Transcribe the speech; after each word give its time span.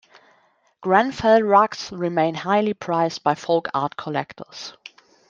Grenfell 0.81 1.43
rugs 1.43 1.91
remain 1.91 2.33
highly 2.33 2.73
prized 2.73 3.21
by 3.21 3.35
folk 3.35 3.67
art 3.71 3.95
collectors. 3.97 4.73